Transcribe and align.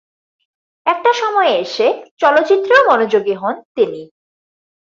একটা 0.85 1.11
সময়ে 1.13 1.53
এসে 1.57 1.87
চলচ্চিত্রেও 2.17 2.81
মনোযোগী 2.89 3.33
হন 3.33 3.55
তিনি। 3.75 4.01